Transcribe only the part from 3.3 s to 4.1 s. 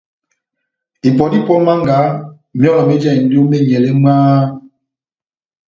ó menyɛlɛ